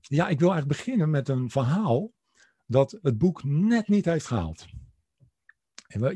Ja, 0.00 0.28
ik 0.28 0.40
wil 0.40 0.52
eigenlijk 0.52 0.78
beginnen 0.78 1.10
met 1.10 1.28
een 1.28 1.50
verhaal 1.50 2.12
dat 2.66 2.98
het 3.02 3.18
boek 3.18 3.44
net 3.44 3.88
niet 3.88 4.04
heeft 4.04 4.26
gehaald. 4.26 4.66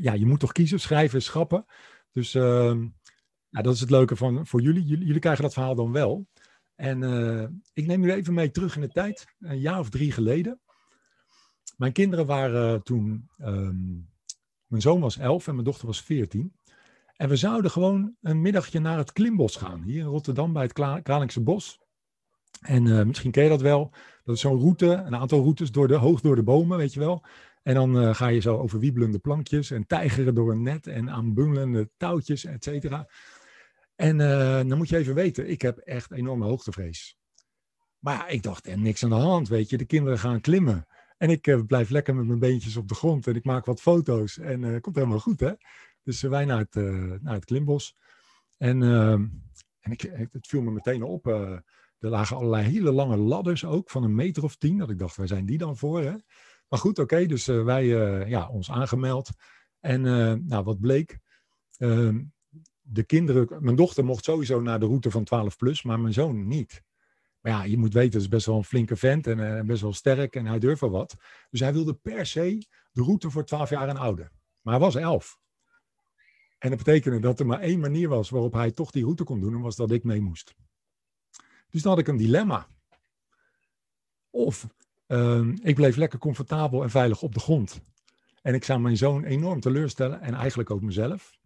ja, 0.01 0.13
je 0.13 0.25
moet 0.25 0.39
toch 0.39 0.51
kiezen, 0.51 0.79
schrijven, 0.79 1.21
schrappen. 1.21 1.65
Dus 2.11 2.35
uh, 2.35 2.81
dat 3.49 3.73
is 3.73 3.79
het 3.79 3.89
leuke 3.89 4.15
van, 4.15 4.47
voor 4.47 4.61
jullie. 4.61 4.83
jullie. 4.85 5.19
krijgen 5.19 5.43
dat 5.43 5.53
verhaal 5.53 5.75
dan 5.75 5.91
wel. 5.91 6.27
En 6.75 7.01
uh, 7.01 7.47
ik 7.73 7.85
neem 7.85 8.01
jullie 8.01 8.15
even 8.15 8.33
mee 8.33 8.51
terug 8.51 8.75
in 8.75 8.81
de 8.81 8.89
tijd, 8.89 9.25
een 9.39 9.59
jaar 9.59 9.79
of 9.79 9.89
drie 9.89 10.11
geleden. 10.11 10.59
Mijn 11.77 11.91
kinderen 11.91 12.25
waren 12.25 12.83
toen, 12.83 13.29
um, 13.37 14.09
mijn 14.67 14.81
zoon 14.81 14.99
was 14.99 15.17
elf 15.17 15.47
en 15.47 15.53
mijn 15.53 15.65
dochter 15.65 15.87
was 15.87 16.01
veertien. 16.01 16.55
En 17.15 17.29
we 17.29 17.35
zouden 17.35 17.71
gewoon 17.71 18.15
een 18.21 18.41
middagje 18.41 18.79
naar 18.79 18.97
het 18.97 19.11
Klimbos 19.11 19.55
gaan, 19.55 19.81
hier 19.81 19.99
in 19.99 20.05
Rotterdam 20.05 20.53
bij 20.53 20.63
het 20.63 21.01
Kralingse 21.03 21.41
Bos. 21.41 21.79
En 22.61 22.85
uh, 22.85 23.03
misschien 23.03 23.31
ken 23.31 23.43
je 23.43 23.49
dat 23.49 23.61
wel. 23.61 23.91
Dat 24.23 24.35
is 24.35 24.41
zo'n 24.41 24.59
route, 24.59 24.85
een 24.85 25.15
aantal 25.15 25.41
routes 25.41 25.71
door 25.71 25.87
de, 25.87 25.95
hoog 25.95 26.21
door 26.21 26.35
de 26.35 26.43
bomen, 26.43 26.77
weet 26.77 26.93
je 26.93 26.99
wel. 26.99 27.25
En 27.63 27.73
dan 27.73 28.01
uh, 28.01 28.15
ga 28.15 28.27
je 28.27 28.39
zo 28.39 28.57
over 28.57 28.79
wiebelende 28.79 29.19
plankjes 29.19 29.71
en 29.71 29.87
tijgeren 29.87 30.35
door 30.35 30.51
een 30.51 30.63
net 30.63 30.87
en 30.87 31.09
aanbungelende 31.09 31.89
touwtjes, 31.97 32.45
et 32.45 32.63
cetera. 32.63 33.09
En 33.95 34.19
uh, 34.19 34.55
dan 34.55 34.77
moet 34.77 34.89
je 34.89 34.97
even 34.97 35.15
weten, 35.15 35.49
ik 35.49 35.61
heb 35.61 35.77
echt 35.77 36.11
enorme 36.11 36.45
hoogtevrees. 36.45 37.17
Maar 37.99 38.13
ja, 38.13 38.27
ik 38.27 38.43
dacht, 38.43 38.67
er 38.67 38.77
niks 38.77 39.03
aan 39.03 39.09
de 39.09 39.15
hand, 39.15 39.47
weet 39.47 39.69
je. 39.69 39.77
De 39.77 39.85
kinderen 39.85 40.19
gaan 40.19 40.41
klimmen. 40.41 40.87
En 41.17 41.29
ik 41.29 41.63
blijf 41.67 41.89
lekker 41.89 42.15
met 42.15 42.25
mijn 42.25 42.39
beentjes 42.39 42.77
op 42.77 42.87
de 42.87 42.95
grond 42.95 43.27
en 43.27 43.35
ik 43.35 43.43
maak 43.43 43.65
wat 43.65 43.81
foto's. 43.81 44.37
En 44.37 44.61
het 44.61 44.81
komt 44.81 44.95
helemaal 44.95 45.19
goed, 45.19 45.39
hè. 45.39 45.51
Dus 46.03 46.21
wij 46.21 46.45
naar 46.45 46.59
het, 46.69 46.75
naar 47.21 47.33
het 47.33 47.45
klimbos. 47.45 47.95
En, 48.57 48.83
ehm, 48.83 49.25
en 49.79 49.91
ik, 49.91 50.01
het 50.31 50.47
viel 50.47 50.61
me 50.61 50.71
meteen 50.71 51.03
op 51.03 51.25
er 51.99 52.09
lagen 52.09 52.37
allerlei 52.37 52.63
hele 52.65 52.91
lange 52.91 53.17
ladders 53.17 53.65
ook, 53.65 53.89
van 53.89 54.03
een 54.03 54.15
meter 54.15 54.43
of 54.43 54.55
tien. 54.55 54.77
Dat 54.77 54.89
ik 54.89 54.99
dacht, 54.99 55.15
waar 55.15 55.27
zijn 55.27 55.45
die 55.45 55.57
dan 55.57 55.77
voor? 55.77 56.01
Hè? 56.01 56.13
Maar 56.67 56.79
goed, 56.79 56.99
oké, 56.99 57.25
dus 57.25 57.47
uh, 57.47 57.63
wij 57.63 57.85
uh, 57.85 58.29
ja, 58.29 58.49
ons 58.49 58.71
aangemeld. 58.71 59.29
En 59.79 60.05
uh, 60.05 60.33
nou, 60.33 60.63
wat 60.63 60.79
bleek, 60.79 61.19
ehm, 61.77 62.23
de 62.81 63.03
kinderen, 63.03 63.47
mijn 63.59 63.75
dochter 63.75 64.05
mocht 64.05 64.23
sowieso 64.23 64.61
naar 64.61 64.79
de 64.79 64.85
route 64.85 65.11
van 65.11 65.23
12 65.23 65.57
plus, 65.57 65.83
maar 65.83 65.99
mijn 65.99 66.13
zoon 66.13 66.47
niet. 66.47 66.83
Maar 67.41 67.51
ja, 67.51 67.63
je 67.63 67.77
moet 67.77 67.93
weten, 67.93 68.13
het 68.13 68.21
is 68.21 68.27
best 68.27 68.45
wel 68.45 68.55
een 68.55 68.63
flinke 68.63 68.95
vent 68.95 69.27
en 69.27 69.65
best 69.65 69.81
wel 69.81 69.93
sterk 69.93 70.35
en 70.35 70.45
hij 70.45 70.59
durft 70.59 70.81
wel 70.81 70.89
wat. 70.89 71.15
Dus 71.49 71.59
hij 71.59 71.73
wilde 71.73 71.93
per 71.93 72.25
se 72.25 72.67
de 72.91 73.01
route 73.01 73.29
voor 73.29 73.45
12 73.45 73.69
jaar 73.69 73.87
en 73.87 73.97
ouder. 73.97 74.31
Maar 74.61 74.73
hij 74.73 74.83
was 74.83 74.95
11. 74.95 75.37
En 76.57 76.69
dat 76.69 76.77
betekende 76.77 77.19
dat 77.19 77.39
er 77.39 77.45
maar 77.45 77.59
één 77.59 77.79
manier 77.79 78.09
was 78.09 78.29
waarop 78.29 78.53
hij 78.53 78.71
toch 78.71 78.91
die 78.91 79.03
route 79.03 79.23
kon 79.23 79.39
doen, 79.39 79.53
en 79.53 79.61
was 79.61 79.75
dat 79.75 79.91
ik 79.91 80.03
mee 80.03 80.21
moest. 80.21 80.55
Dus 81.75 81.83
dan 81.83 81.93
had 81.93 82.01
ik 82.01 82.07
een 82.07 82.17
dilemma. 82.17 82.67
Of 84.29 84.67
uh, 85.07 85.47
ik 85.61 85.75
bleef 85.75 85.95
lekker 85.95 86.19
comfortabel 86.19 86.83
en 86.83 86.89
veilig 86.89 87.21
op 87.21 87.33
de 87.33 87.39
grond. 87.39 87.81
En 88.41 88.53
ik 88.53 88.63
zou 88.63 88.79
mijn 88.79 88.97
zoon 88.97 89.23
enorm 89.23 89.59
teleurstellen 89.59 90.21
en 90.21 90.33
eigenlijk 90.33 90.69
ook 90.69 90.81
mezelf. 90.81 91.37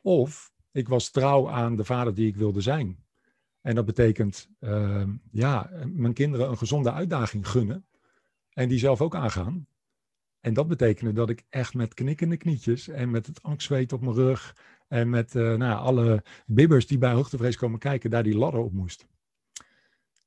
Of 0.00 0.52
ik 0.70 0.88
was 0.88 1.10
trouw 1.10 1.50
aan 1.50 1.76
de 1.76 1.84
vader 1.84 2.14
die 2.14 2.26
ik 2.26 2.36
wilde 2.36 2.60
zijn. 2.60 3.04
En 3.60 3.74
dat 3.74 3.84
betekent, 3.84 4.48
uh, 4.60 5.08
ja, 5.30 5.70
mijn 5.86 6.12
kinderen 6.12 6.48
een 6.48 6.58
gezonde 6.58 6.92
uitdaging 6.92 7.48
gunnen. 7.48 7.86
En 8.52 8.68
die 8.68 8.78
zelf 8.78 9.00
ook 9.00 9.14
aangaan. 9.14 9.66
En 10.42 10.54
dat 10.54 10.68
betekende 10.68 11.12
dat 11.12 11.30
ik 11.30 11.44
echt 11.48 11.74
met 11.74 11.94
knikkende 11.94 12.36
knietjes 12.36 12.88
en 12.88 13.10
met 13.10 13.26
het 13.26 13.42
angstzweet 13.42 13.92
op 13.92 14.00
mijn 14.00 14.14
rug 14.14 14.56
en 14.88 15.10
met 15.10 15.34
uh, 15.34 15.54
nou, 15.54 15.80
alle 15.80 16.24
bibbers 16.46 16.86
die 16.86 16.98
bij 16.98 17.12
hoogtevrees 17.12 17.56
komen 17.56 17.78
kijken, 17.78 18.10
daar 18.10 18.22
die 18.22 18.36
ladder 18.36 18.60
op 18.60 18.72
moest. 18.72 19.06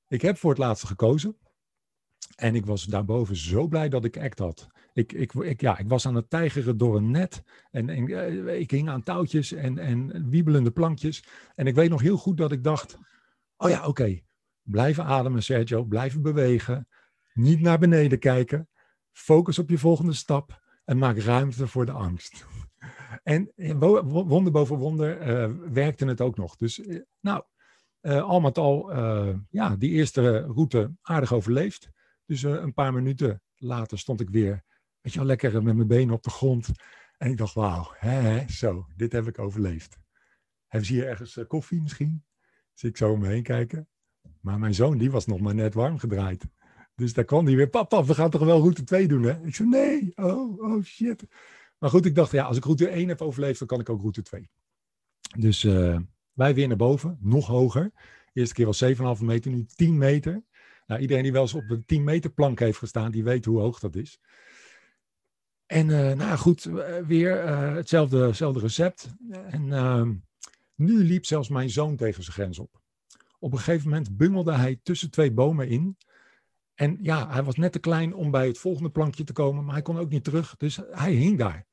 Ik 0.07 0.21
heb 0.21 0.37
voor 0.37 0.49
het 0.49 0.59
laatste 0.59 0.87
gekozen. 0.87 1.37
En 2.35 2.55
ik 2.55 2.65
was 2.65 2.83
daarboven 2.83 3.35
zo 3.35 3.67
blij 3.67 3.89
dat 3.89 4.05
ik 4.05 4.17
act 4.17 4.39
had. 4.39 4.67
Ik, 4.93 5.13
ik, 5.13 5.61
ja, 5.61 5.77
ik 5.77 5.87
was 5.87 6.05
aan 6.05 6.15
het 6.15 6.29
tijgeren 6.29 6.77
door 6.77 6.95
een 6.95 7.11
net. 7.11 7.43
En, 7.71 7.89
en 7.89 8.09
uh, 8.09 8.59
ik 8.59 8.71
hing 8.71 8.89
aan 8.89 9.03
touwtjes 9.03 9.51
en, 9.51 9.77
en 9.77 10.29
wiebelende 10.29 10.71
plankjes. 10.71 11.23
En 11.55 11.67
ik 11.67 11.75
weet 11.75 11.89
nog 11.89 12.01
heel 12.01 12.17
goed 12.17 12.37
dat 12.37 12.51
ik 12.51 12.63
dacht: 12.63 12.97
oh 13.57 13.69
ja, 13.69 13.87
oké. 13.87 14.19
Blijven 14.61 15.05
ademen, 15.05 15.43
Sergio. 15.43 15.83
Blijven 15.83 16.21
bewegen. 16.21 16.87
Niet 17.33 17.59
naar 17.61 17.79
beneden 17.79 18.19
kijken. 18.19 18.69
Focus 19.15 19.59
op 19.59 19.69
je 19.69 19.77
volgende 19.77 20.13
stap. 20.13 20.63
En 20.85 20.97
maak 20.97 21.17
ruimte 21.17 21.67
voor 21.67 21.85
de 21.85 21.91
angst. 21.91 22.45
En 23.23 23.51
wonder 24.05 24.51
boven 24.51 24.77
wonder 24.77 25.27
uh, 25.27 25.71
werkte 25.71 26.05
het 26.05 26.21
ook 26.21 26.37
nog. 26.37 26.55
Dus 26.55 26.79
uh, 26.79 27.01
nou, 27.19 27.43
uh, 28.01 28.21
al 28.21 28.39
met 28.39 28.57
al, 28.57 28.93
ja, 29.49 29.75
die 29.75 29.91
eerste 29.91 30.39
route 30.39 30.95
aardig 31.01 31.33
overleefd. 31.33 31.89
Dus 32.25 32.43
een 32.43 32.73
paar 32.73 32.93
minuten 32.93 33.41
later 33.55 33.99
stond 33.99 34.21
ik 34.21 34.29
weer, 34.29 34.63
weet 35.01 35.13
je 35.13 35.19
wel, 35.19 35.27
lekker 35.27 35.63
met 35.63 35.75
mijn 35.75 35.87
benen 35.87 36.15
op 36.15 36.23
de 36.23 36.29
grond. 36.29 36.69
En 37.17 37.31
ik 37.31 37.37
dacht, 37.37 37.53
wauw, 37.53 37.91
hè, 37.97 38.49
zo, 38.49 38.85
dit 38.95 39.11
heb 39.11 39.27
ik 39.27 39.39
overleefd. 39.39 39.97
Hebben 40.67 40.87
ze 40.87 40.93
hier 40.93 41.07
ergens 41.07 41.39
koffie 41.47 41.81
misschien? 41.81 42.25
Dus 42.73 42.83
ik 42.83 42.97
zo 42.97 43.11
om 43.11 43.19
me 43.19 43.27
heen 43.27 43.43
kijken. 43.43 43.87
Maar 44.41 44.59
mijn 44.59 44.73
zoon, 44.73 44.97
die 44.97 45.11
was 45.11 45.25
nog 45.25 45.39
maar 45.39 45.55
net 45.55 45.73
warm 45.73 45.97
gedraaid. 45.97 46.45
Dus 46.95 47.13
daar 47.13 47.25
kwam 47.25 47.45
hij 47.45 47.55
weer, 47.55 47.69
papa, 47.69 48.03
we 48.03 48.13
gaan 48.13 48.29
toch 48.29 48.43
wel 48.43 48.59
route 48.59 48.83
2 48.83 49.07
doen, 49.07 49.23
hè? 49.23 49.45
Ik 49.45 49.55
zei, 49.55 49.69
nee, 49.69 50.11
oh, 50.15 50.61
oh 50.61 50.83
shit. 50.83 51.25
Maar 51.77 51.89
goed, 51.89 52.05
ik 52.05 52.15
dacht, 52.15 52.31
ja, 52.31 52.43
als 52.43 52.57
ik 52.57 52.63
route 52.63 52.87
1 52.87 53.07
heb 53.07 53.21
overleefd, 53.21 53.59
dan 53.59 53.67
kan 53.67 53.79
ik 53.79 53.89
ook 53.89 53.99
route 53.99 54.21
2. 54.21 54.49
Dus 55.37 55.63
uh, 55.63 55.99
wij 56.33 56.53
weer 56.53 56.67
naar 56.67 56.77
boven, 56.77 57.17
nog 57.21 57.47
hoger. 57.47 57.91
De 58.33 58.39
eerste 58.39 58.53
keer 58.53 58.65
was 58.65 58.83
7,5 59.19 59.23
meter, 59.23 59.51
nu 59.51 59.65
10 59.75 59.97
meter. 59.97 60.43
Nou, 60.87 61.01
iedereen 61.01 61.23
die 61.23 61.31
wel 61.31 61.41
eens 61.41 61.53
op 61.53 61.67
de 61.67 61.85
10 61.85 62.03
meter 62.03 62.29
plank 62.29 62.59
heeft 62.59 62.77
gestaan, 62.77 63.11
die 63.11 63.23
weet 63.23 63.45
hoe 63.45 63.59
hoog 63.59 63.79
dat 63.79 63.95
is. 63.95 64.19
En 65.65 65.89
uh, 65.89 66.13
nou 66.13 66.37
goed, 66.37 66.65
uh, 66.65 66.97
weer 66.97 67.47
hetzelfde, 67.75 68.17
hetzelfde 68.17 68.59
recept. 68.59 69.15
En 69.29 69.73
ehm, 69.73 70.13
nu 70.75 71.03
liep 71.03 71.25
zelfs 71.25 71.49
mijn 71.49 71.69
zoon 71.69 71.95
tegen 71.95 72.23
zijn 72.23 72.35
grens 72.35 72.59
op. 72.59 72.81
Op 73.39 73.51
een 73.51 73.57
gegeven 73.57 73.89
moment 73.89 74.17
bungelde 74.17 74.53
hij 74.53 74.79
tussen 74.83 75.11
twee 75.11 75.31
bomen 75.31 75.67
in. 75.67 75.97
En 76.75 76.97
ja, 77.01 77.29
hij 77.31 77.43
was 77.43 77.55
net 77.55 77.71
te 77.71 77.79
klein 77.79 78.13
om 78.13 78.31
bij 78.31 78.47
het 78.47 78.57
volgende 78.57 78.89
plankje 78.89 79.23
te 79.23 79.33
komen, 79.33 79.65
maar 79.65 79.73
hij 79.73 79.83
kon 79.83 79.97
ook 79.97 80.09
niet 80.09 80.23
terug. 80.23 80.57
Dus 80.57 80.79
hij 80.91 81.13
hing 81.13 81.37
daar. 81.37 81.67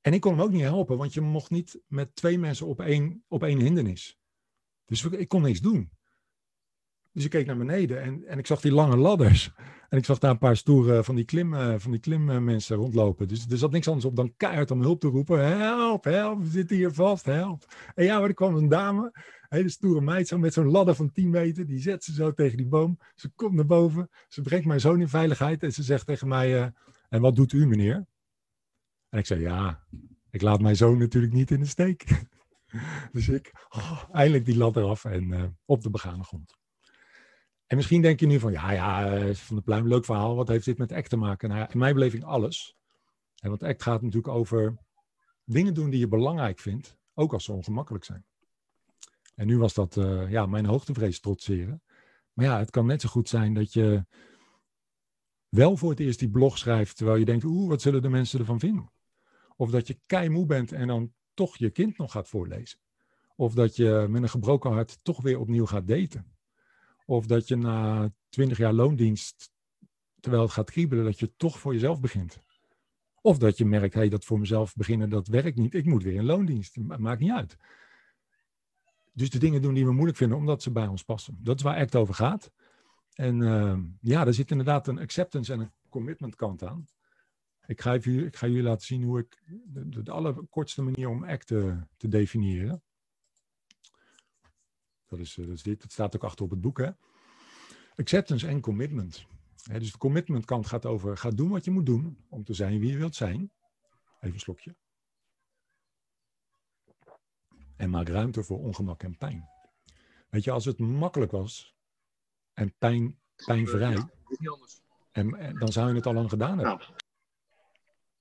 En 0.00 0.12
ik 0.12 0.20
kon 0.20 0.32
hem 0.32 0.40
ook 0.40 0.50
niet 0.50 0.60
helpen, 0.60 0.96
want 0.96 1.14
je 1.14 1.20
mocht 1.20 1.50
niet 1.50 1.80
met 1.86 2.14
twee 2.14 2.38
mensen 2.38 2.66
op 2.66 2.80
één, 2.80 3.24
op 3.28 3.42
één 3.42 3.60
hindernis. 3.60 4.18
Dus 4.84 5.04
ik 5.04 5.28
kon 5.28 5.42
niks 5.42 5.60
doen. 5.60 5.90
Dus 7.12 7.24
ik 7.24 7.30
keek 7.30 7.46
naar 7.46 7.56
beneden 7.56 8.02
en, 8.02 8.26
en 8.26 8.38
ik 8.38 8.46
zag 8.46 8.60
die 8.60 8.72
lange 8.72 8.96
ladders. 8.96 9.52
En 9.88 9.98
ik 9.98 10.04
zag 10.04 10.18
daar 10.18 10.30
een 10.30 10.38
paar 10.38 10.56
stoere 10.56 11.04
van 11.04 11.14
die, 11.14 11.24
klim, 11.24 11.80
van 11.80 11.90
die 11.90 12.00
klimmensen 12.00 12.76
rondlopen. 12.76 13.28
Dus 13.28 13.46
er 13.50 13.58
zat 13.58 13.70
niks 13.70 13.88
anders 13.88 14.06
op 14.06 14.16
dan 14.16 14.34
keihard 14.36 14.70
om 14.70 14.80
hulp 14.80 15.00
te 15.00 15.08
roepen. 15.08 15.46
Help, 15.58 16.04
help, 16.04 16.38
we 16.42 16.48
zitten 16.48 16.76
hier 16.76 16.92
vast, 16.92 17.24
help. 17.24 17.64
En 17.94 18.04
ja, 18.04 18.18
maar 18.18 18.28
er 18.28 18.34
kwam 18.34 18.56
een 18.56 18.68
dame, 18.68 19.02
een 19.02 19.56
hele 19.56 19.68
stoere 19.68 20.00
meid, 20.00 20.28
zo 20.28 20.38
met 20.38 20.52
zo'n 20.52 20.70
ladder 20.70 20.94
van 20.94 21.12
10 21.12 21.30
meter. 21.30 21.66
Die 21.66 21.78
zet 21.78 22.04
ze 22.04 22.12
zo 22.12 22.32
tegen 22.32 22.56
die 22.56 22.66
boom. 22.66 22.98
Ze 23.14 23.30
komt 23.34 23.54
naar 23.54 23.66
boven, 23.66 24.08
ze 24.28 24.42
brengt 24.42 24.66
mijn 24.66 24.80
zoon 24.80 25.00
in 25.00 25.08
veiligheid. 25.08 25.62
En 25.62 25.72
ze 25.72 25.82
zegt 25.82 26.06
tegen 26.06 26.28
mij, 26.28 26.60
uh, 26.60 26.66
en 27.08 27.20
wat 27.20 27.36
doet 27.36 27.52
u 27.52 27.66
meneer? 27.66 28.06
En 29.08 29.18
ik 29.18 29.26
zei, 29.26 29.40
ja, 29.40 29.84
ik 30.30 30.42
laat 30.42 30.60
mijn 30.60 30.76
zoon 30.76 30.98
natuurlijk 30.98 31.32
niet 31.32 31.50
in 31.50 31.60
de 31.60 31.66
steek. 31.66 32.04
dus 33.12 33.28
ik, 33.28 33.66
oh, 33.68 34.02
eindelijk 34.12 34.44
die 34.44 34.56
ladder 34.56 34.84
af 34.84 35.04
en 35.04 35.28
uh, 35.28 35.44
op 35.64 35.82
de 35.82 35.90
begane 35.90 36.24
grond. 36.24 36.60
En 37.72 37.78
misschien 37.78 38.02
denk 38.02 38.20
je 38.20 38.26
nu 38.26 38.38
van, 38.38 38.52
ja, 38.52 38.70
ja, 38.72 39.14
eh, 39.14 39.34
Van 39.34 39.56
de 39.56 39.62
Pluim, 39.62 39.88
leuk 39.88 40.04
verhaal. 40.04 40.36
Wat 40.36 40.48
heeft 40.48 40.64
dit 40.64 40.78
met 40.78 40.92
ACT 40.92 41.08
te 41.08 41.16
maken? 41.16 41.48
Nou, 41.48 41.66
in 41.70 41.78
mijn 41.78 41.94
beleving 41.94 42.24
alles. 42.24 42.76
En 43.40 43.48
want 43.48 43.62
ACT 43.62 43.82
gaat 43.82 44.02
natuurlijk 44.02 44.34
over 44.34 44.74
dingen 45.44 45.74
doen 45.74 45.90
die 45.90 45.98
je 45.98 46.08
belangrijk 46.08 46.58
vindt, 46.58 46.96
ook 47.14 47.32
als 47.32 47.44
ze 47.44 47.52
ongemakkelijk 47.52 48.04
zijn. 48.04 48.24
En 49.34 49.46
nu 49.46 49.58
was 49.58 49.74
dat 49.74 49.96
uh, 49.96 50.30
ja, 50.30 50.46
mijn 50.46 50.66
hoogtevrees 50.66 51.20
trotseren. 51.20 51.82
Maar 52.32 52.44
ja, 52.44 52.58
het 52.58 52.70
kan 52.70 52.86
net 52.86 53.00
zo 53.00 53.08
goed 53.08 53.28
zijn 53.28 53.54
dat 53.54 53.72
je 53.72 54.06
wel 55.48 55.76
voor 55.76 55.90
het 55.90 56.00
eerst 56.00 56.18
die 56.18 56.30
blog 56.30 56.58
schrijft, 56.58 56.96
terwijl 56.96 57.18
je 57.18 57.24
denkt, 57.24 57.44
oeh, 57.44 57.68
wat 57.68 57.82
zullen 57.82 58.02
de 58.02 58.08
mensen 58.08 58.38
ervan 58.38 58.60
vinden? 58.60 58.92
Of 59.56 59.70
dat 59.70 59.86
je 59.86 60.00
kei 60.06 60.28
moe 60.28 60.46
bent 60.46 60.72
en 60.72 60.86
dan 60.86 61.12
toch 61.34 61.56
je 61.56 61.70
kind 61.70 61.98
nog 61.98 62.12
gaat 62.12 62.28
voorlezen. 62.28 62.78
Of 63.36 63.54
dat 63.54 63.76
je 63.76 64.06
met 64.08 64.22
een 64.22 64.28
gebroken 64.28 64.70
hart 64.72 64.98
toch 65.02 65.22
weer 65.22 65.38
opnieuw 65.38 65.66
gaat 65.66 65.86
daten. 65.86 66.31
Of 67.06 67.26
dat 67.26 67.48
je 67.48 67.56
na 67.56 68.10
twintig 68.28 68.58
jaar 68.58 68.72
loondienst, 68.72 69.50
terwijl 70.20 70.42
het 70.42 70.52
gaat 70.52 70.70
kriebelen, 70.70 71.04
dat 71.04 71.18
je 71.18 71.36
toch 71.36 71.58
voor 71.58 71.72
jezelf 71.72 72.00
begint. 72.00 72.38
Of 73.20 73.38
dat 73.38 73.58
je 73.58 73.64
merkt, 73.64 73.94
hey, 73.94 74.08
dat 74.08 74.24
voor 74.24 74.38
mezelf 74.38 74.74
beginnen, 74.74 75.08
dat 75.08 75.28
werkt 75.28 75.58
niet. 75.58 75.74
Ik 75.74 75.84
moet 75.84 76.02
weer 76.02 76.14
in 76.14 76.24
loondienst. 76.24 76.76
Maakt 76.76 77.20
niet 77.20 77.30
uit. 77.30 77.56
Dus 79.12 79.30
de 79.30 79.38
dingen 79.38 79.62
doen 79.62 79.74
die 79.74 79.84
we 79.84 79.92
moeilijk 79.92 80.16
vinden, 80.16 80.38
omdat 80.38 80.62
ze 80.62 80.70
bij 80.70 80.86
ons 80.86 81.02
passen. 81.02 81.38
Dat 81.40 81.56
is 81.56 81.62
waar 81.62 81.76
ACT 81.76 81.94
over 81.94 82.14
gaat. 82.14 82.52
En 83.12 83.40
uh, 83.40 83.78
ja, 84.00 84.26
er 84.26 84.34
zit 84.34 84.50
inderdaad 84.50 84.88
een 84.88 84.98
acceptance 84.98 85.52
en 85.52 85.60
een 85.60 85.72
commitment 85.88 86.34
kant 86.34 86.62
aan. 86.62 86.86
Ik 87.66 87.80
ga, 87.80 87.94
even, 87.94 88.26
ik 88.26 88.36
ga 88.36 88.46
jullie 88.46 88.62
laten 88.62 88.86
zien 88.86 89.02
hoe 89.02 89.18
ik 89.18 89.42
de, 89.64 90.02
de, 90.02 90.10
allerkortste 90.10 90.82
manier 90.82 91.08
om 91.08 91.24
ACT 91.24 91.46
te 91.46 92.08
definiëren. 92.08 92.82
Dat 95.16 95.26
is, 95.26 95.38
eh, 95.38 95.46
dat 95.46 95.54
is 95.54 95.62
dit. 95.62 95.82
Het 95.82 95.92
staat 95.92 96.16
ook 96.16 96.24
achter 96.24 96.44
op 96.44 96.50
het 96.50 96.60
boek. 96.60 96.78
Hè? 96.78 96.90
acceptance 97.96 98.46
en 98.46 98.60
commitment. 98.60 99.26
dus 99.62 99.92
de 99.92 99.98
commitment 99.98 100.44
kant 100.44 100.66
gaat 100.66 100.86
over, 100.86 101.16
ga 101.16 101.30
doen 101.30 101.50
wat 101.50 101.64
je 101.64 101.70
moet 101.70 101.86
doen 101.86 102.18
om 102.28 102.44
te 102.44 102.54
zijn 102.54 102.80
wie 102.80 102.90
je 102.90 102.98
wilt 102.98 103.14
zijn. 103.14 103.50
Even 104.20 104.34
een 104.34 104.40
slokje. 104.40 104.76
En 107.76 107.90
maak 107.90 108.08
ruimte 108.08 108.42
voor 108.42 108.58
ongemak 108.58 109.02
en 109.02 109.18
pijn. 109.18 109.48
Weet 110.28 110.44
je, 110.44 110.50
als 110.50 110.64
het 110.64 110.78
makkelijk 110.78 111.32
was 111.32 111.74
en 112.52 112.74
pijn, 112.78 113.18
pijnvrij, 113.46 114.08
en, 115.12 115.34
en, 115.34 115.58
dan 115.58 115.72
zou 115.72 115.88
je 115.88 115.94
het 115.94 116.06
al 116.06 116.14
lang 116.14 116.28
gedaan 116.28 116.58
hebben. 116.58 116.78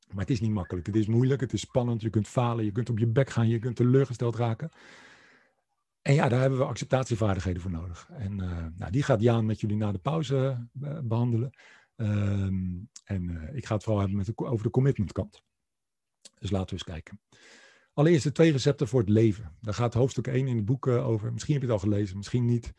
Maar 0.08 0.20
het 0.20 0.30
is 0.30 0.42
niet 0.42 0.52
makkelijk. 0.52 0.86
Het 0.86 0.96
is 0.96 1.08
moeilijk, 1.08 1.42
het 1.42 1.54
is 1.54 1.62
spannend. 1.62 2.02
Je 2.02 2.10
kunt 2.10 2.28
falen, 2.28 2.66
je 2.66 2.72
kunt 2.72 2.90
op 2.90 3.00
je 3.00 3.08
bek 3.08 3.30
gaan, 3.30 3.48
je 3.48 3.60
kunt 3.60 3.76
teleurgesteld 3.76 4.36
raken. 4.36 4.72
En 6.02 6.14
ja, 6.14 6.30
daar 6.30 6.42
hebben 6.42 6.60
we 6.60 6.66
acceptatievaardigheden 6.66 7.62
voor 7.62 7.72
nodig. 7.72 8.10
En 8.12 8.32
uh, 8.40 8.66
nou, 8.76 8.92
die 8.92 9.04
gaat 9.04 9.22
Jaan 9.22 9.46
met 9.46 9.62
jullie 9.62 9.78
na 9.78 9.92
de 9.92 9.98
pauze 9.98 10.68
uh, 10.82 11.00
behandelen. 11.04 11.58
Ehm, 11.96 12.70
en 13.04 13.30
uh, 13.30 13.56
ik 13.56 13.66
ga 13.66 13.74
het 13.74 13.84
vooral 13.84 14.00
hebben 14.02 14.18
met 14.18 14.26
de, 14.26 14.36
over 14.36 14.66
de 14.66 14.72
commitment 14.72 15.12
kant. 15.12 15.42
Dus 16.40 16.52
laten 16.52 16.68
we 16.68 16.74
eens 16.74 16.84
kijken. 16.84 17.20
Allereerst 17.94 18.24
de 18.24 18.32
twee 18.32 18.52
recepten 18.52 18.88
voor 18.88 19.00
het 19.00 19.10
leven. 19.10 19.56
Daar 19.62 19.74
gaat 19.74 19.94
hoofdstuk 19.94 20.28
1 20.28 20.48
in 20.48 20.56
het 20.56 20.66
boek 20.66 20.88
over. 20.88 21.34
Misschien 21.34 21.54
heb 21.54 21.64
je 21.64 21.70
het 21.70 21.78
al 21.82 21.90
gelezen, 21.90 22.18
misschien 22.18 22.46
niet. 22.46 22.74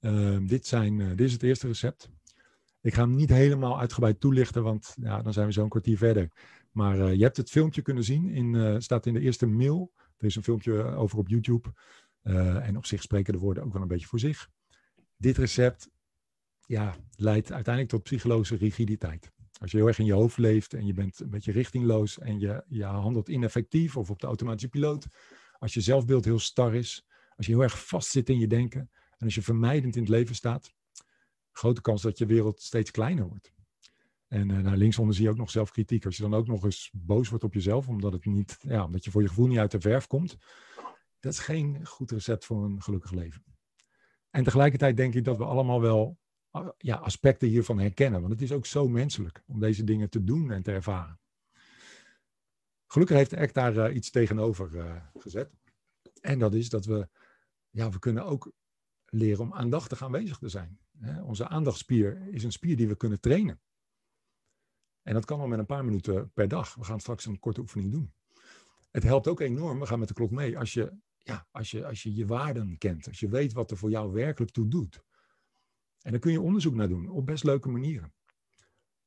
Ehm, 0.00 0.46
dit, 0.46 0.66
zijn, 0.66 0.98
dit 0.98 1.20
is 1.20 1.32
het 1.32 1.42
eerste 1.42 1.66
recept. 1.66 2.10
Ik 2.80 2.94
ga 2.94 3.02
hem 3.02 3.14
niet 3.14 3.30
helemaal 3.30 3.78
uitgebreid 3.78 4.20
toelichten, 4.20 4.62
want 4.62 4.96
ja, 5.00 5.22
dan 5.22 5.32
zijn 5.32 5.46
we 5.46 5.52
zo 5.52 5.62
een 5.62 5.68
kwartier 5.68 5.96
verder. 5.98 6.30
Maar 6.70 7.14
je 7.14 7.22
hebt 7.22 7.36
het 7.36 7.50
filmpje 7.50 7.82
kunnen 7.82 8.04
zien, 8.04 8.28
in, 8.28 8.82
staat 8.82 9.06
in 9.06 9.14
de 9.14 9.20
eerste 9.20 9.46
mail. 9.46 9.92
Er 10.16 10.26
is 10.26 10.36
een 10.36 10.42
filmpje 10.42 10.82
over 10.82 11.18
op 11.18 11.28
YouTube. 11.28 11.72
Uh, 12.26 12.66
en 12.66 12.76
op 12.76 12.86
zich 12.86 13.02
spreken 13.02 13.32
de 13.32 13.38
woorden 13.38 13.64
ook 13.64 13.72
wel 13.72 13.82
een 13.82 13.88
beetje 13.88 14.06
voor 14.06 14.18
zich. 14.18 14.48
Dit 15.16 15.36
recept 15.36 15.90
ja, 16.60 16.96
leidt 17.16 17.52
uiteindelijk 17.52 17.94
tot 17.94 18.02
psychologische 18.02 18.56
rigiditeit. 18.56 19.32
Als 19.60 19.70
je 19.70 19.76
heel 19.76 19.86
erg 19.86 19.98
in 19.98 20.04
je 20.04 20.12
hoofd 20.12 20.38
leeft 20.38 20.74
en 20.74 20.86
je 20.86 20.92
bent 20.92 21.20
een 21.20 21.30
beetje 21.30 21.52
richtingloos 21.52 22.18
en 22.18 22.38
je, 22.38 22.64
je 22.68 22.84
handelt 22.84 23.28
ineffectief 23.28 23.96
of 23.96 24.10
op 24.10 24.20
de 24.20 24.26
automatische 24.26 24.68
piloot. 24.68 25.06
Als 25.58 25.74
je 25.74 25.80
zelfbeeld 25.80 26.24
heel 26.24 26.38
star 26.38 26.74
is, 26.74 27.06
als 27.36 27.46
je 27.46 27.52
heel 27.52 27.62
erg 27.62 27.86
vastzit 27.86 28.28
in 28.28 28.38
je 28.38 28.46
denken 28.46 28.90
en 29.18 29.24
als 29.24 29.34
je 29.34 29.42
vermijdend 29.42 29.96
in 29.96 30.02
het 30.02 30.10
leven 30.10 30.34
staat, 30.34 30.74
grote 31.52 31.80
kans 31.80 32.02
dat 32.02 32.18
je 32.18 32.26
wereld 32.26 32.62
steeds 32.62 32.90
kleiner 32.90 33.28
wordt. 33.28 33.52
En 34.28 34.48
uh, 34.48 34.58
nou, 34.58 34.76
linksonder 34.76 35.14
zie 35.14 35.24
je 35.24 35.30
ook 35.30 35.36
nog 35.36 35.50
zelfkritiek. 35.50 36.04
Als 36.04 36.16
je 36.16 36.22
dan 36.22 36.34
ook 36.34 36.46
nog 36.46 36.64
eens 36.64 36.90
boos 36.92 37.28
wordt 37.28 37.44
op 37.44 37.54
jezelf, 37.54 37.88
omdat, 37.88 38.12
het 38.12 38.24
niet, 38.24 38.56
ja, 38.60 38.84
omdat 38.84 39.04
je 39.04 39.10
voor 39.10 39.22
je 39.22 39.28
gevoel 39.28 39.46
niet 39.46 39.58
uit 39.58 39.70
de 39.70 39.80
verf 39.80 40.06
komt, 40.06 40.36
dat 41.26 41.34
is 41.34 41.40
geen 41.40 41.86
goed 41.86 42.10
recept 42.10 42.44
voor 42.44 42.64
een 42.64 42.82
gelukkig 42.82 43.10
leven. 43.10 43.44
En 44.30 44.44
tegelijkertijd 44.44 44.96
denk 44.96 45.14
ik 45.14 45.24
dat 45.24 45.36
we 45.36 45.44
allemaal 45.44 45.80
wel 45.80 46.18
ja, 46.78 46.96
aspecten 46.96 47.48
hiervan 47.48 47.78
herkennen. 47.78 48.20
Want 48.20 48.32
het 48.32 48.42
is 48.42 48.52
ook 48.52 48.66
zo 48.66 48.88
menselijk 48.88 49.42
om 49.46 49.60
deze 49.60 49.84
dingen 49.84 50.10
te 50.10 50.24
doen 50.24 50.50
en 50.50 50.62
te 50.62 50.72
ervaren. 50.72 51.20
Gelukkig 52.86 53.16
heeft 53.16 53.36
ACT 53.36 53.54
daar 53.54 53.90
uh, 53.90 53.94
iets 53.94 54.10
tegenover 54.10 54.74
uh, 54.74 54.96
gezet. 55.14 55.52
En 56.20 56.38
dat 56.38 56.54
is 56.54 56.68
dat 56.68 56.84
we, 56.84 57.08
ja, 57.70 57.90
we 57.90 57.98
kunnen 57.98 58.24
ook 58.24 58.52
leren 59.04 59.40
om 59.40 59.52
aandachtig 59.52 60.02
aanwezig 60.02 60.38
te 60.38 60.48
zijn. 60.48 60.78
Hè? 60.98 61.22
Onze 61.22 61.48
aandachtspier 61.48 62.28
is 62.28 62.44
een 62.44 62.52
spier 62.52 62.76
die 62.76 62.88
we 62.88 62.96
kunnen 62.96 63.20
trainen. 63.20 63.60
En 65.02 65.14
dat 65.14 65.24
kan 65.24 65.40
al 65.40 65.46
met 65.46 65.58
een 65.58 65.66
paar 65.66 65.84
minuten 65.84 66.32
per 66.32 66.48
dag. 66.48 66.74
We 66.74 66.84
gaan 66.84 67.00
straks 67.00 67.26
een 67.26 67.38
korte 67.38 67.60
oefening 67.60 67.92
doen. 67.92 68.12
Het 68.90 69.02
helpt 69.02 69.28
ook 69.28 69.40
enorm, 69.40 69.80
we 69.80 69.86
gaan 69.86 69.98
met 69.98 70.08
de 70.08 70.14
klok 70.14 70.30
mee, 70.30 70.58
als 70.58 70.72
je 70.72 70.92
ja, 71.26 71.46
als 71.50 71.70
je, 71.70 71.86
als 71.86 72.02
je 72.02 72.14
je 72.14 72.26
waarden 72.26 72.78
kent, 72.78 73.06
als 73.06 73.20
je 73.20 73.28
weet 73.28 73.52
wat 73.52 73.70
er 73.70 73.76
voor 73.76 73.90
jou 73.90 74.12
werkelijk 74.12 74.52
toe 74.52 74.68
doet. 74.68 75.04
En 76.02 76.10
dan 76.10 76.20
kun 76.20 76.32
je 76.32 76.40
onderzoek 76.40 76.74
naar 76.74 76.88
doen 76.88 77.08
op 77.08 77.26
best 77.26 77.44
leuke 77.44 77.68
manieren. 77.68 78.14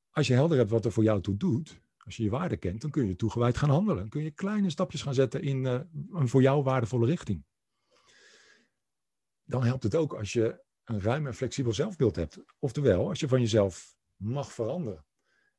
Als 0.09 0.27
je 0.27 0.33
helder 0.33 0.57
hebt 0.57 0.69
wat 0.69 0.85
er 0.85 0.91
voor 0.91 1.03
jou 1.03 1.21
toe 1.21 1.37
doet, 1.37 1.81
als 1.97 2.17
je 2.17 2.23
je 2.23 2.29
waarden 2.29 2.59
kent, 2.59 2.81
dan 2.81 2.89
kun 2.89 3.07
je 3.07 3.15
toegewijd 3.15 3.57
gaan 3.57 3.69
handelen. 3.69 3.99
Dan 3.99 4.09
kun 4.09 4.23
je 4.23 4.31
kleine 4.31 4.69
stapjes 4.69 5.01
gaan 5.01 5.13
zetten 5.13 5.41
in 5.41 5.63
uh, 5.63 5.79
een 6.11 6.27
voor 6.27 6.41
jou 6.41 6.63
waardevolle 6.63 7.05
richting. 7.05 7.45
Dan 9.43 9.63
helpt 9.63 9.83
het 9.83 9.95
ook 9.95 10.13
als 10.13 10.33
je 10.33 10.63
een 10.83 11.01
ruim 11.01 11.27
en 11.27 11.33
flexibel 11.33 11.73
zelfbeeld 11.73 12.15
hebt. 12.15 12.39
Oftewel, 12.59 13.07
als 13.07 13.19
je 13.19 13.27
van 13.27 13.39
jezelf 13.39 13.95
mag 14.15 14.51
veranderen. 14.51 15.05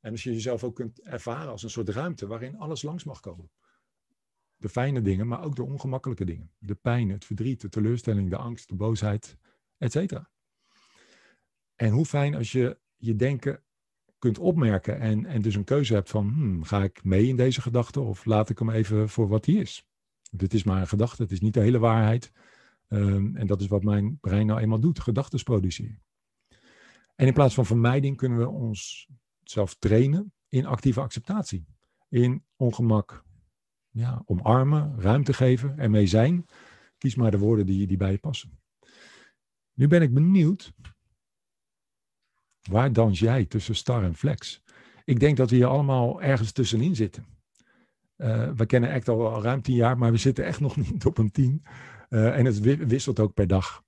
En 0.00 0.10
als 0.10 0.22
je 0.22 0.32
jezelf 0.32 0.64
ook 0.64 0.74
kunt 0.74 1.00
ervaren 1.00 1.50
als 1.50 1.62
een 1.62 1.70
soort 1.70 1.88
ruimte 1.88 2.26
waarin 2.26 2.56
alles 2.56 2.82
langs 2.82 3.04
mag 3.04 3.20
komen 3.20 3.50
de 4.60 4.68
fijne 4.68 5.02
dingen, 5.02 5.26
maar 5.26 5.44
ook 5.44 5.56
de 5.56 5.62
ongemakkelijke 5.62 6.24
dingen. 6.24 6.50
De 6.58 6.74
pijn, 6.74 7.10
het 7.10 7.24
verdriet, 7.24 7.60
de 7.60 7.68
teleurstelling, 7.68 8.30
de 8.30 8.36
angst, 8.36 8.68
de 8.68 8.74
boosheid, 8.74 9.36
etc. 9.78 10.18
En 11.74 11.90
hoe 11.90 12.04
fijn 12.04 12.34
als 12.34 12.52
je 12.52 12.78
je 12.96 13.16
denken 13.16 13.62
kunt 14.18 14.38
opmerken 14.38 15.00
en, 15.00 15.26
en 15.26 15.42
dus 15.42 15.54
een 15.54 15.64
keuze 15.64 15.94
hebt 15.94 16.10
van, 16.10 16.28
hmm, 16.28 16.62
ga 16.64 16.82
ik 16.82 17.04
mee 17.04 17.26
in 17.26 17.36
deze 17.36 17.60
gedachte 17.60 18.00
of 18.00 18.24
laat 18.24 18.50
ik 18.50 18.58
hem 18.58 18.70
even 18.70 19.08
voor 19.08 19.28
wat 19.28 19.46
hij 19.46 19.54
is? 19.54 19.88
Dit 20.30 20.54
is 20.54 20.64
maar 20.64 20.80
een 20.80 20.88
gedachte, 20.88 21.22
het 21.22 21.32
is 21.32 21.40
niet 21.40 21.54
de 21.54 21.60
hele 21.60 21.78
waarheid. 21.78 22.32
Um, 22.88 23.36
en 23.36 23.46
dat 23.46 23.60
is 23.60 23.66
wat 23.66 23.82
mijn 23.82 24.18
brein 24.20 24.46
nou 24.46 24.60
eenmaal 24.60 24.80
doet, 24.80 25.00
gedachten 25.00 25.42
produceren. 25.42 26.02
En 27.14 27.26
in 27.26 27.32
plaats 27.32 27.54
van 27.54 27.66
vermijding 27.66 28.16
kunnen 28.16 28.38
we 28.38 28.48
ons 28.48 29.08
zelf 29.42 29.74
trainen 29.74 30.32
in 30.48 30.66
actieve 30.66 31.00
acceptatie. 31.00 31.66
In 32.08 32.44
ongemak, 32.56 33.24
ja, 33.90 34.22
omarmen, 34.26 34.94
ruimte 35.00 35.32
geven, 35.32 35.78
ermee 35.78 36.06
zijn. 36.06 36.46
Kies 36.98 37.14
maar 37.14 37.30
de 37.30 37.38
woorden 37.38 37.66
die, 37.66 37.86
die 37.86 37.96
bij 37.96 38.10
je 38.10 38.18
passen. 38.18 38.58
Nu 39.74 39.88
ben 39.88 40.02
ik 40.02 40.14
benieuwd, 40.14 40.72
waar 42.62 42.92
dans 42.92 43.18
jij 43.18 43.44
tussen 43.44 43.74
star 43.74 44.04
en 44.04 44.14
flex? 44.14 44.62
Ik 45.04 45.20
denk 45.20 45.36
dat 45.36 45.50
we 45.50 45.56
hier 45.56 45.66
allemaal 45.66 46.22
ergens 46.22 46.52
tussenin 46.52 46.96
zitten. 46.96 47.26
Uh, 48.16 48.50
we 48.50 48.66
kennen 48.66 48.90
echt 48.90 49.08
al, 49.08 49.42
ruim 49.42 49.62
tien 49.62 49.74
jaar, 49.74 49.98
maar 49.98 50.10
we 50.10 50.16
zitten 50.16 50.44
echt 50.44 50.60
nog 50.60 50.76
niet 50.90 51.04
op 51.04 51.18
een 51.18 51.30
tien. 51.30 51.62
Uh, 52.08 52.38
en 52.38 52.44
het 52.44 52.60
wisselt 52.60 53.20
ook 53.20 53.34
per 53.34 53.46
dag. 53.46 53.82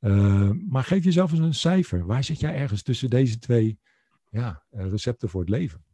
Uh, 0.00 0.50
maar 0.68 0.84
geef 0.84 1.04
jezelf 1.04 1.30
eens 1.30 1.40
een 1.40 1.54
cijfer. 1.54 2.06
Waar 2.06 2.24
zit 2.24 2.40
jij 2.40 2.54
ergens 2.54 2.82
tussen 2.82 3.10
deze 3.10 3.38
twee 3.38 3.78
ja, 4.30 4.64
recepten 4.70 5.28
voor 5.28 5.40
het 5.40 5.50
leven? 5.50 5.84